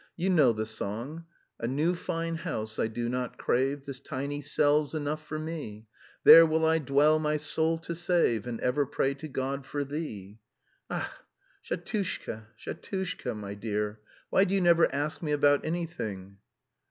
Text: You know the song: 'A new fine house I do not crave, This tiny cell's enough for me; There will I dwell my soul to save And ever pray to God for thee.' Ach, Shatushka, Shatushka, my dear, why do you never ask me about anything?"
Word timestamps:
You 0.17 0.31
know 0.31 0.51
the 0.51 0.65
song: 0.65 1.25
'A 1.59 1.67
new 1.67 1.93
fine 1.93 2.37
house 2.37 2.79
I 2.79 2.87
do 2.87 3.07
not 3.07 3.37
crave, 3.37 3.85
This 3.85 3.99
tiny 3.99 4.41
cell's 4.41 4.95
enough 4.95 5.23
for 5.23 5.37
me; 5.37 5.85
There 6.23 6.43
will 6.43 6.65
I 6.65 6.79
dwell 6.79 7.19
my 7.19 7.37
soul 7.37 7.77
to 7.77 7.93
save 7.93 8.47
And 8.47 8.59
ever 8.61 8.87
pray 8.87 9.13
to 9.13 9.27
God 9.27 9.63
for 9.63 9.83
thee.' 9.83 10.39
Ach, 10.89 11.05
Shatushka, 11.63 12.47
Shatushka, 12.57 13.35
my 13.35 13.53
dear, 13.53 13.99
why 14.31 14.43
do 14.43 14.55
you 14.55 14.61
never 14.61 14.91
ask 14.91 15.21
me 15.21 15.33
about 15.33 15.63
anything?" 15.63 16.37